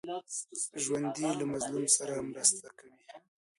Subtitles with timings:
[0.83, 3.01] ژوندي له مظلوم سره مرسته کوي